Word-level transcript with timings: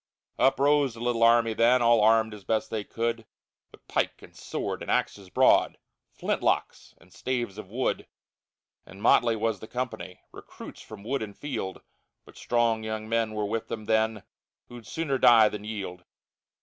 Up 0.39 0.59
rose 0.59 0.95
the 0.95 0.99
little 0.99 1.21
army 1.21 1.53
then, 1.53 1.83
All 1.83 2.01
armed 2.01 2.33
as 2.33 2.43
best 2.43 2.71
they 2.71 2.83
could, 2.83 3.23
With 3.71 3.87
pike 3.87 4.23
and 4.23 4.35
sword 4.35 4.81
and 4.81 4.89
axes 4.89 5.29
broad, 5.29 5.77
Flint 6.11 6.41
locks 6.41 6.95
and 6.97 7.13
staves 7.13 7.59
of 7.59 7.69
wood. 7.69 8.07
And 8.83 8.99
motley 8.99 9.35
was 9.35 9.59
the 9.59 9.67
company, 9.67 10.21
Recruits 10.31 10.81
from 10.81 11.03
wood 11.03 11.21
and 11.21 11.37
field, 11.37 11.83
But 12.25 12.35
strong 12.35 12.83
young 12.83 13.07
men 13.09 13.35
were 13.35 13.45
with 13.45 13.67
them 13.67 13.85
then, 13.85 14.23
Who'd 14.69 14.87
sooner 14.87 15.19
die 15.19 15.49
than 15.49 15.65
yield. 15.65 16.03